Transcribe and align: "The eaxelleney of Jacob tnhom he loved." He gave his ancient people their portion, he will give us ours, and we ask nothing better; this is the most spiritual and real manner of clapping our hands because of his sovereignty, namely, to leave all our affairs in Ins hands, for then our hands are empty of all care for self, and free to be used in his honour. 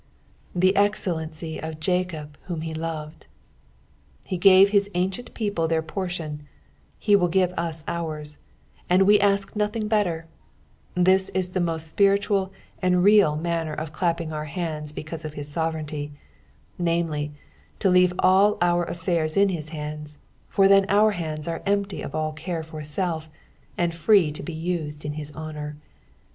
"The 0.63 0.73
eaxelleney 0.75 1.59
of 1.59 1.79
Jacob 1.79 2.35
tnhom 2.47 2.63
he 2.63 2.73
loved." 2.73 3.27
He 4.25 4.35
gave 4.35 4.69
his 4.71 4.89
ancient 4.95 5.31
people 5.35 5.67
their 5.67 5.83
portion, 5.83 6.47
he 6.97 7.15
will 7.15 7.27
give 7.27 7.53
us 7.53 7.83
ours, 7.87 8.39
and 8.89 9.03
we 9.03 9.19
ask 9.19 9.55
nothing 9.55 9.87
better; 9.87 10.25
this 10.95 11.29
is 11.35 11.49
the 11.49 11.59
most 11.59 11.85
spiritual 11.85 12.51
and 12.81 13.03
real 13.03 13.35
manner 13.35 13.73
of 13.75 13.93
clapping 13.93 14.33
our 14.33 14.45
hands 14.45 14.91
because 14.91 15.23
of 15.23 15.35
his 15.35 15.49
sovereignty, 15.49 16.11
namely, 16.79 17.31
to 17.77 17.87
leave 17.91 18.11
all 18.17 18.57
our 18.59 18.83
affairs 18.85 19.37
in 19.37 19.51
Ins 19.51 19.69
hands, 19.69 20.17
for 20.49 20.67
then 20.67 20.87
our 20.89 21.11
hands 21.11 21.47
are 21.47 21.61
empty 21.67 22.01
of 22.01 22.15
all 22.15 22.33
care 22.33 22.63
for 22.63 22.81
self, 22.81 23.29
and 23.77 23.93
free 23.93 24.31
to 24.31 24.41
be 24.41 24.51
used 24.51 25.05
in 25.05 25.13
his 25.13 25.31
honour. 25.35 25.77